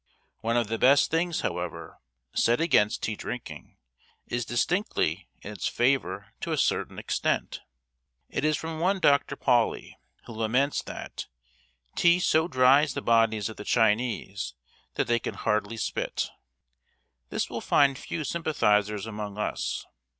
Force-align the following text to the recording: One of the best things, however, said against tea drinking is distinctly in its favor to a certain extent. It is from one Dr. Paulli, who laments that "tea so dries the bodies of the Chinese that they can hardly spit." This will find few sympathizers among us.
One 0.39 0.57
of 0.57 0.65
the 0.67 0.79
best 0.79 1.11
things, 1.11 1.41
however, 1.41 1.99
said 2.33 2.59
against 2.59 3.03
tea 3.03 3.15
drinking 3.15 3.77
is 4.25 4.45
distinctly 4.45 5.29
in 5.43 5.51
its 5.51 5.67
favor 5.67 6.33
to 6.41 6.51
a 6.51 6.57
certain 6.57 6.97
extent. 6.97 7.61
It 8.27 8.43
is 8.43 8.57
from 8.57 8.79
one 8.79 8.99
Dr. 8.99 9.35
Paulli, 9.35 9.99
who 10.25 10.33
laments 10.33 10.81
that 10.81 11.27
"tea 11.93 12.17
so 12.17 12.47
dries 12.47 12.95
the 12.95 13.03
bodies 13.03 13.47
of 13.47 13.57
the 13.57 13.63
Chinese 13.63 14.55
that 14.95 15.05
they 15.05 15.19
can 15.19 15.35
hardly 15.35 15.77
spit." 15.77 16.31
This 17.29 17.47
will 17.47 17.61
find 17.61 17.95
few 17.95 18.23
sympathizers 18.23 19.05
among 19.05 19.37
us. 19.37 19.85